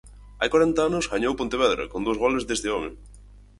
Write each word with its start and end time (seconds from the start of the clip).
Hai 0.39 0.49
corenta 0.53 0.81
anos 0.89 1.09
gañou 1.13 1.31
o 1.33 1.39
Pontevedra 1.41 1.83
con 1.91 2.01
dous 2.05 2.17
goles 2.23 2.45
deste 2.45 2.67
home. 2.75 2.91